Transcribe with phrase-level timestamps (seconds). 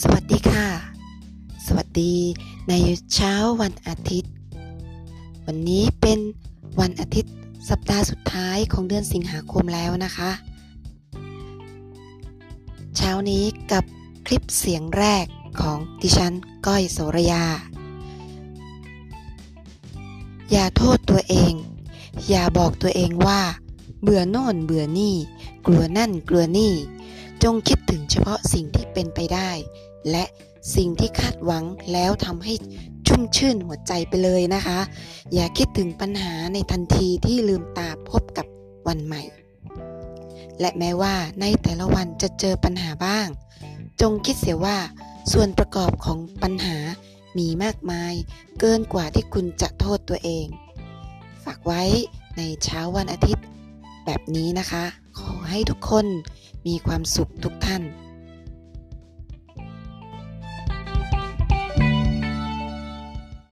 [0.00, 0.66] สวัสดีค่ะ
[1.66, 2.14] สวัสดี
[2.68, 2.72] ใน
[3.14, 4.32] เช้าวันอาทิตย์
[5.46, 6.18] วันนี้เป็น
[6.80, 7.32] วันอาทิตย์
[7.68, 10.30] สัปดาห์สุดท้ายของเดือนสิงหาคมแล้วนะคะ
[12.96, 13.84] เช้านี้กับ
[14.26, 15.26] คลิปเสียงแรก
[15.60, 16.32] ของดิฉัน
[16.66, 17.44] ก้อยโสรยา
[20.50, 21.52] อย่าโทษตัวเอง
[22.28, 23.40] อย่าบอกตัวเองว่า
[24.02, 25.14] เบื่อโน่นเบื่อนี่
[25.66, 26.74] กลัวนั่นกลัวนี่
[27.44, 29.50] จงคิดถึงเฉพาะสิ่งที่เป็นไปได้
[30.10, 30.24] และ
[30.76, 32.54] สิ่งที่คาดหวังแล้วทำให้
[33.06, 34.80] ชุ่มชื่นหัวใจไปเลยนะคะ
[35.34, 38.46] อย่าคิดถึงปัญหาในทันทีที่ลืมตาพบกับ
[38.86, 39.22] วันใหม่
[40.60, 43.28] และแม้ว่าในแต่ละวันจะเจอปัญหาบ้าง
[44.00, 44.78] จงคิดเสียว่า
[45.32, 46.76] ส่วนประกอบของปัญหา
[47.38, 48.14] มีมากมาย
[48.60, 50.46] เกินกว่าที่คุณจะโทษตัวเอง
[51.44, 51.82] ฝากไว้
[52.36, 53.44] ในเช้าวันอาทิตย์
[54.04, 54.84] แบบนี้นะคะ
[55.22, 56.06] ขอให้ทุกคน
[56.66, 57.82] มีความสุขทุกท่าน